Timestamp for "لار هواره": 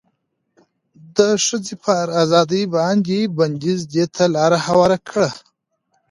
4.35-4.97